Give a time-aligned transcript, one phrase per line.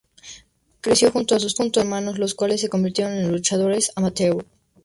[0.81, 4.43] Creció junto con sus tres hermanos, los cuales se convirtieron en luchadores "amateur".